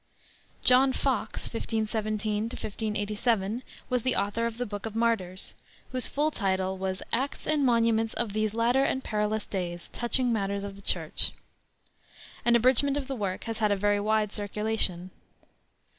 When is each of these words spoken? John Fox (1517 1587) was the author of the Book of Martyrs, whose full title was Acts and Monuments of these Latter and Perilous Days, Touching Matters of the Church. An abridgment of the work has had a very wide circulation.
John 0.63 0.93
Fox 0.93 1.41
(1517 1.43 2.45
1587) 2.45 3.61
was 3.87 4.01
the 4.01 4.15
author 4.15 4.47
of 4.47 4.57
the 4.57 4.65
Book 4.65 4.87
of 4.87 4.95
Martyrs, 4.95 5.53
whose 5.91 6.07
full 6.07 6.31
title 6.31 6.75
was 6.79 7.03
Acts 7.13 7.45
and 7.45 7.63
Monuments 7.63 8.15
of 8.15 8.33
these 8.33 8.55
Latter 8.55 8.83
and 8.83 9.03
Perilous 9.03 9.45
Days, 9.45 9.89
Touching 9.93 10.33
Matters 10.33 10.63
of 10.63 10.75
the 10.75 10.81
Church. 10.81 11.33
An 12.43 12.55
abridgment 12.55 12.97
of 12.97 13.05
the 13.05 13.15
work 13.15 13.43
has 13.43 13.59
had 13.59 13.71
a 13.71 13.75
very 13.75 13.99
wide 13.99 14.33
circulation. 14.33 15.11